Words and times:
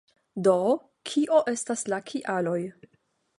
Do, 0.45 0.53
kio 1.09 1.43
estas 1.53 1.85
la 1.95 2.01
kialoj 2.09 2.59